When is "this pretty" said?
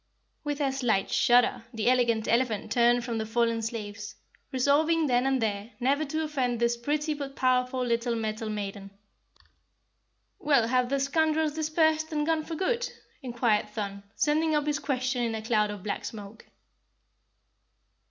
6.59-7.13